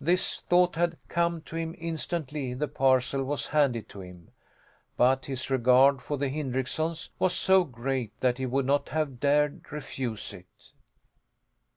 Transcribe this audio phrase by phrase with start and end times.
[0.00, 4.32] This thought had come to him instantly the parcel was handed to him,
[4.96, 9.70] but his regard for the Hindricksons was so great that he would not have dared
[9.70, 10.72] refuse it.